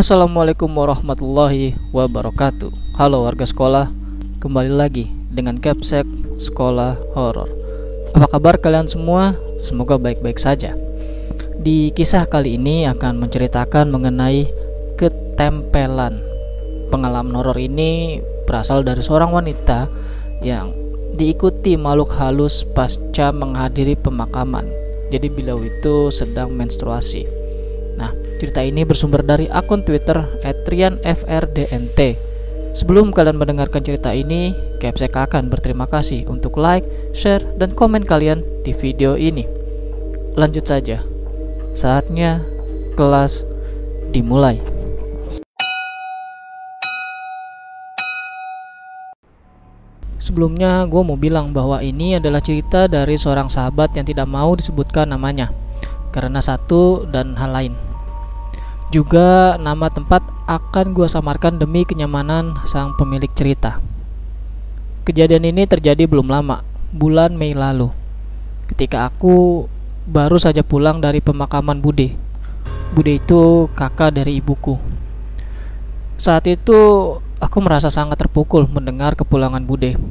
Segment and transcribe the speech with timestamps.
[0.00, 2.96] Assalamualaikum warahmatullahi wabarakatuh.
[2.96, 3.92] Halo warga sekolah
[4.40, 6.08] Kembali lagi dengan Capsek
[6.40, 7.52] Sekolah Horor.
[8.16, 9.36] Apa kabar kalian semua?
[9.60, 10.72] Semoga baik-baik saja.
[11.60, 14.48] Di kisah kali ini akan menceritakan mengenai
[14.96, 16.16] ketempelan.
[16.88, 19.84] Pengalaman horor ini berasal dari seorang wanita
[20.40, 20.80] Yang
[21.20, 24.64] diikuti makhluk halus pasca menghadiri pemakaman.
[25.12, 27.39] Jadi beliau itu sedang menstruasi
[28.40, 32.00] cerita ini bersumber dari akun Twitter @rianfrdnt.
[32.70, 38.40] Sebelum kalian mendengarkan cerita ini, Capsek akan berterima kasih untuk like, share, dan komen kalian
[38.64, 39.44] di video ini.
[40.38, 41.02] Lanjut saja.
[41.76, 42.40] Saatnya
[42.94, 43.44] kelas
[44.14, 44.62] dimulai.
[50.22, 55.10] Sebelumnya, gue mau bilang bahwa ini adalah cerita dari seorang sahabat yang tidak mau disebutkan
[55.10, 55.50] namanya
[56.14, 57.89] karena satu dan hal lain.
[58.90, 60.18] Juga nama tempat
[60.50, 63.78] akan gue samarkan demi kenyamanan sang pemilik cerita.
[65.06, 67.94] Kejadian ini terjadi belum lama, bulan Mei lalu.
[68.66, 69.70] Ketika aku
[70.10, 72.18] baru saja pulang dari pemakaman Bude.
[72.90, 74.74] Bude itu kakak dari ibuku.
[76.18, 80.02] Saat itu aku merasa sangat terpukul mendengar kepulangan Bude.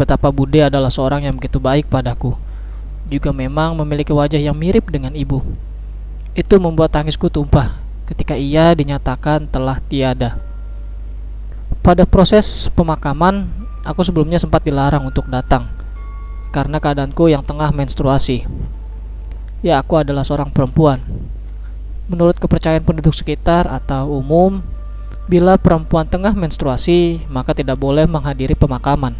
[0.00, 2.32] Betapa Bude adalah seorang yang begitu baik padaku.
[3.12, 5.44] Juga memang memiliki wajah yang mirip dengan ibu.
[6.32, 10.38] Itu membuat tangisku tumpah ketika ia dinyatakan telah tiada.
[11.82, 13.50] Pada proses pemakaman,
[13.82, 15.70] aku sebelumnya sempat dilarang untuk datang
[16.54, 18.46] karena keadaanku yang tengah menstruasi.
[19.60, 21.02] Ya, aku adalah seorang perempuan.
[22.06, 24.62] Menurut kepercayaan penduduk sekitar atau umum,
[25.26, 29.18] bila perempuan tengah menstruasi, maka tidak boleh menghadiri pemakaman.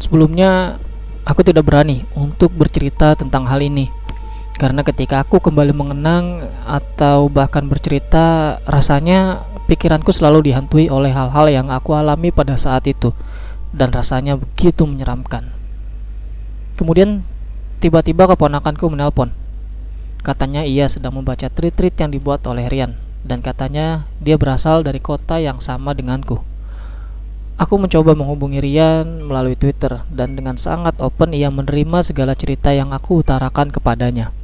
[0.00, 0.80] Sebelumnya,
[1.28, 4.03] aku tidak berani untuk bercerita tentang hal ini
[4.54, 11.74] karena ketika aku kembali mengenang atau bahkan bercerita, rasanya pikiranku selalu dihantui oleh hal-hal yang
[11.74, 13.10] aku alami pada saat itu
[13.74, 15.50] dan rasanya begitu menyeramkan.
[16.78, 17.26] Kemudian
[17.82, 19.34] tiba-tiba keponakanku menelpon.
[20.22, 22.94] Katanya ia sedang membaca tweet-tweet yang dibuat oleh Rian
[23.26, 26.40] dan katanya dia berasal dari kota yang sama denganku.
[27.58, 32.94] Aku mencoba menghubungi Rian melalui Twitter dan dengan sangat open ia menerima segala cerita yang
[32.94, 34.43] aku utarakan kepadanya.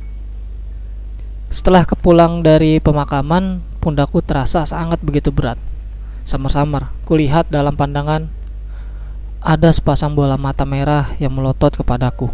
[1.51, 5.59] Setelah kepulang dari pemakaman, pundakku terasa sangat begitu berat.
[6.23, 8.31] Samar-samar, kulihat dalam pandangan
[9.43, 12.31] ada sepasang bola mata merah yang melotot kepadaku.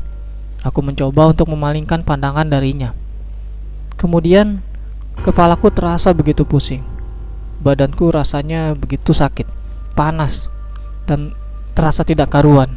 [0.60, 2.92] Aku mencoba untuk memalingkan pandangan darinya.
[3.96, 4.60] Kemudian,
[5.24, 6.84] kepalaku terasa begitu pusing.
[7.64, 9.48] Badanku rasanya begitu sakit,
[9.96, 10.52] panas,
[11.08, 11.32] dan
[11.72, 12.76] terasa tidak karuan.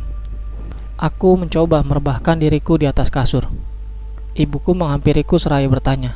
[0.95, 3.51] Aku mencoba merebahkan diriku di atas kasur.
[4.39, 6.15] Ibuku menghampiriku seraya bertanya,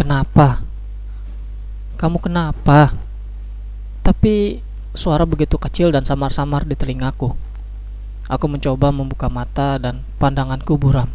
[0.00, 0.64] Kenapa?
[2.00, 2.96] Kamu kenapa?
[4.00, 4.64] Tapi
[4.96, 7.36] suara begitu kecil dan samar-samar di telingaku.
[8.24, 11.12] Aku mencoba membuka mata dan pandanganku buram.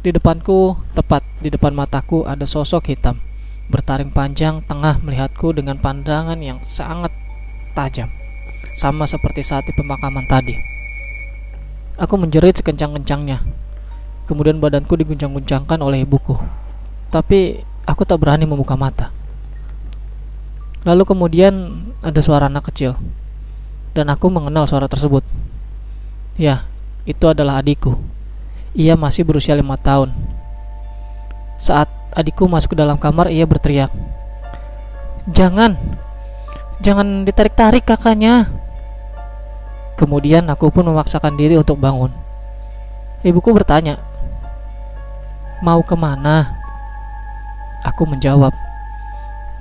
[0.00, 3.20] Di depanku, tepat di depan mataku ada sosok hitam
[3.68, 7.12] bertaring panjang tengah melihatku dengan pandangan yang sangat
[7.76, 8.08] tajam,
[8.80, 10.56] sama seperti saat di pemakaman tadi.
[12.00, 13.44] Aku menjerit sekencang-kencangnya.
[14.24, 16.40] Kemudian badanku diguncang-guncangkan oleh ibuku
[17.12, 19.12] tapi aku tak berani membuka mata.
[20.82, 21.54] Lalu kemudian
[22.00, 22.96] ada suara anak kecil,
[23.92, 25.22] dan aku mengenal suara tersebut.
[26.40, 26.64] Ya,
[27.04, 28.00] itu adalah adikku.
[28.72, 30.10] Ia masih berusia lima tahun.
[31.60, 33.92] Saat adikku masuk ke dalam kamar, ia berteriak,
[35.30, 35.76] "Jangan,
[36.80, 38.48] jangan ditarik-tarik kakaknya!"
[40.00, 42.10] Kemudian aku pun memaksakan diri untuk bangun.
[43.22, 44.00] Ibuku bertanya,
[45.62, 46.61] "Mau ke mana?"
[47.82, 48.54] Aku menjawab,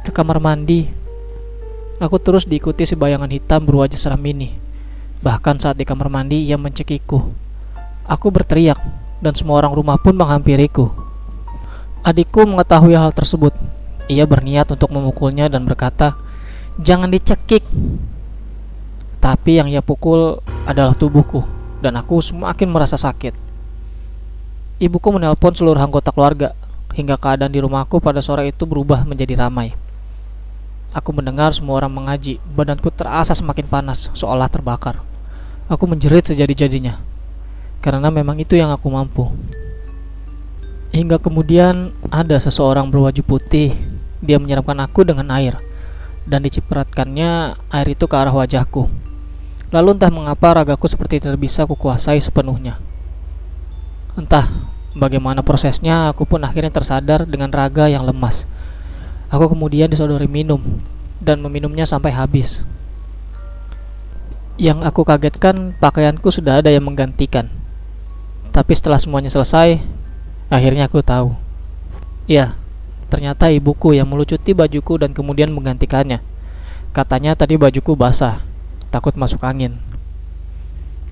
[0.05, 0.93] ke kamar mandi.
[1.97, 4.57] Aku terus diikuti si bayangan hitam berwajah seram ini.
[5.25, 7.17] Bahkan saat di kamar mandi ia mencekiku.
[8.05, 8.77] Aku berteriak
[9.21, 10.93] dan semua orang rumah pun menghampiriku.
[12.05, 13.57] Adikku mengetahui hal tersebut.
[14.05, 16.17] Ia berniat untuk memukulnya dan berkata,
[16.77, 17.65] "Jangan dicekik."
[19.21, 21.41] Tapi yang ia pukul adalah tubuhku
[21.81, 23.33] dan aku semakin merasa sakit.
[24.81, 26.57] Ibuku menelpon seluruh anggota keluarga
[26.91, 29.75] hingga keadaan di rumahku pada sore itu berubah menjadi ramai.
[30.91, 34.99] Aku mendengar semua orang mengaji, badanku terasa semakin panas, seolah terbakar.
[35.71, 36.99] Aku menjerit sejadi-jadinya,
[37.79, 39.31] karena memang itu yang aku mampu.
[40.91, 43.71] Hingga kemudian ada seseorang berwajah putih,
[44.19, 45.55] dia menyiramkan aku dengan air,
[46.27, 48.91] dan dicipratkannya air itu ke arah wajahku.
[49.71, 52.75] Lalu entah mengapa ragaku seperti tidak bisa kukuasai sepenuhnya.
[54.19, 58.43] Entah Bagaimana prosesnya, aku pun akhirnya tersadar dengan raga yang lemas.
[59.31, 60.59] Aku kemudian disodori minum
[61.23, 62.67] dan meminumnya sampai habis.
[64.59, 67.47] Yang aku kagetkan, pakaianku sudah ada yang menggantikan.
[68.51, 69.79] Tapi setelah semuanya selesai,
[70.51, 71.39] akhirnya aku tahu.
[72.27, 72.59] Ya,
[73.07, 76.19] ternyata ibuku yang melucuti bajuku dan kemudian menggantikannya.
[76.91, 78.43] Katanya tadi bajuku basah,
[78.91, 79.79] takut masuk angin.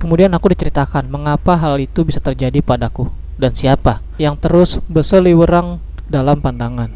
[0.04, 3.08] Kemudian aku diceritakan mengapa hal itu bisa terjadi padaku
[3.40, 5.80] dan siapa yang terus berseliwerang
[6.12, 6.92] dalam pandangan.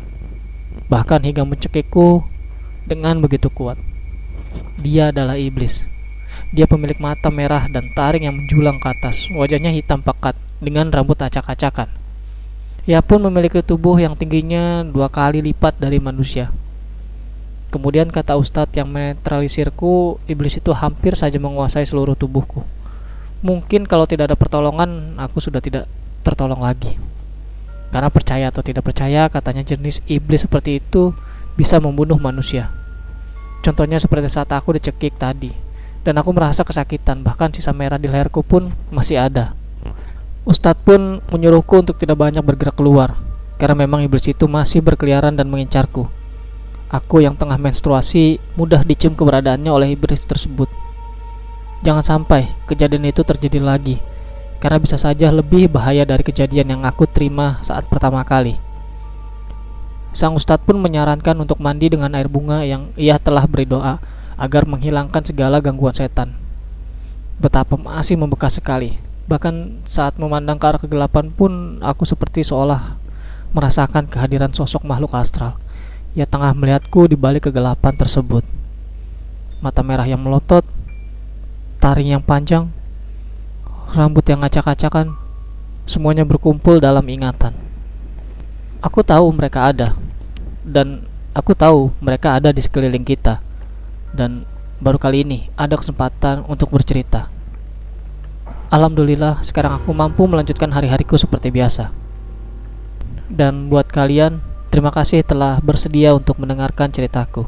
[0.92, 2.28] Bahkan hingga mencekikku
[2.84, 3.80] dengan begitu kuat.
[4.84, 5.88] Dia adalah iblis.
[6.52, 9.26] Dia pemilik mata merah dan taring yang menjulang ke atas.
[9.34, 11.90] Wajahnya hitam pekat dengan rambut acak-acakan.
[12.84, 16.52] Ia pun memiliki tubuh yang tingginya dua kali lipat dari manusia.
[17.72, 22.62] Kemudian kata Ustadz yang menetralisirku, iblis itu hampir saja menguasai seluruh tubuhku.
[23.42, 25.90] Mungkin kalau tidak ada pertolongan, aku sudah tidak
[26.24, 26.98] tertolong lagi.
[27.94, 31.14] Karena percaya atau tidak percaya, katanya jenis iblis seperti itu
[31.54, 32.74] bisa membunuh manusia.
[33.62, 35.54] Contohnya seperti saat aku dicekik tadi,
[36.02, 39.54] dan aku merasa kesakitan, bahkan sisa merah di leherku pun masih ada.
[40.44, 43.16] Ustadz pun menyuruhku untuk tidak banyak bergerak keluar,
[43.56, 46.10] karena memang iblis itu masih berkeliaran dan mengincarku.
[46.92, 50.68] Aku yang tengah menstruasi mudah dicium keberadaannya oleh iblis tersebut.
[51.86, 54.04] Jangan sampai kejadian itu terjadi lagi,
[54.64, 58.56] karena bisa saja lebih bahaya dari kejadian yang aku terima saat pertama kali.
[60.16, 64.00] Sang ustadz pun menyarankan untuk mandi dengan air bunga yang ia telah beri doa
[64.40, 66.40] agar menghilangkan segala gangguan setan.
[67.44, 68.96] Betapa masih membekas sekali.
[69.28, 72.96] Bahkan saat memandang ke arah kegelapan pun aku seperti seolah
[73.52, 75.60] merasakan kehadiran sosok makhluk astral
[76.14, 78.46] ia tengah melihatku di balik kegelapan tersebut.
[79.66, 80.62] Mata merah yang melotot,
[81.82, 82.70] taring yang panjang,
[83.94, 85.14] rambut yang acak-acakan,
[85.86, 87.54] semuanya berkumpul dalam ingatan.
[88.82, 89.94] Aku tahu mereka ada,
[90.66, 93.40] dan aku tahu mereka ada di sekeliling kita,
[94.12, 94.50] dan
[94.82, 97.30] baru kali ini ada kesempatan untuk bercerita.
[98.74, 101.94] Alhamdulillah, sekarang aku mampu melanjutkan hari-hariku seperti biasa.
[103.30, 107.46] Dan buat kalian Terima kasih telah bersedia untuk mendengarkan ceritaku.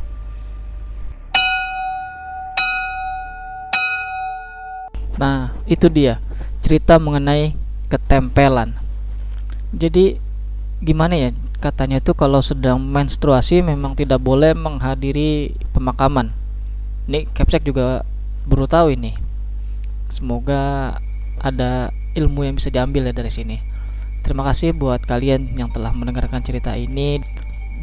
[5.17, 6.21] Nah, itu dia
[6.65, 7.53] cerita mengenai
[7.93, 8.73] ketempelan.
[9.69, 10.17] Jadi
[10.81, 11.29] gimana ya?
[11.61, 16.33] Katanya itu kalau sedang menstruasi memang tidak boleh menghadiri pemakaman.
[17.05, 18.01] Ini Capsek juga
[18.49, 19.13] baru tahu ini.
[20.09, 20.97] Semoga
[21.37, 23.61] ada ilmu yang bisa diambil ya dari sini.
[24.25, 27.21] Terima kasih buat kalian yang telah mendengarkan cerita ini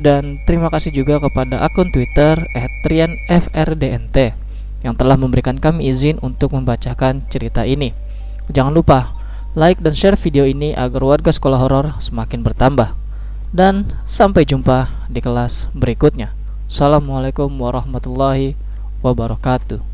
[0.03, 2.35] dan terima kasih juga kepada akun Twitter
[2.83, 4.35] @trianfrdnt
[4.83, 7.95] yang telah memberikan kami izin untuk membacakan cerita ini.
[8.51, 9.15] Jangan lupa
[9.53, 12.97] like dan share video ini agar warga sekolah horor semakin bertambah.
[13.53, 16.33] Dan sampai jumpa di kelas berikutnya.
[16.73, 18.57] Assalamualaikum warahmatullahi
[19.05, 19.92] wabarakatuh.